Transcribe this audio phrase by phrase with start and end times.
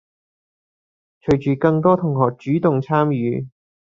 [1.23, 3.49] 隨著更多同學主動參與